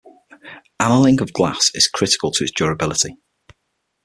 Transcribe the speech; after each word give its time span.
Annealing 0.79 1.21
of 1.21 1.31
glass 1.31 1.69
is 1.75 1.87
critical 1.87 2.31
to 2.31 2.43
its 2.45 2.51
durability. 2.51 3.17